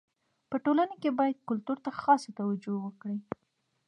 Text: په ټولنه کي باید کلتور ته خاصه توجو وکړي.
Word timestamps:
په 0.49 0.57
ټولنه 0.65 0.95
کي 1.01 1.09
باید 1.19 1.45
کلتور 1.49 1.77
ته 1.85 1.89
خاصه 2.01 2.29
توجو 2.39 2.73
وکړي. 2.85 3.17